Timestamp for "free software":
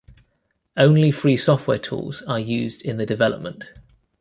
1.11-1.77